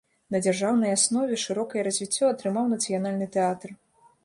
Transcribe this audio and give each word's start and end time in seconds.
На 0.35 0.39
дзяржаўнай 0.45 0.93
аснове 0.97 1.37
шырокае 1.43 1.85
развіццё 1.89 2.31
атрымаў 2.33 2.73
нацыянальны 2.75 3.31
тэатр. 3.39 3.79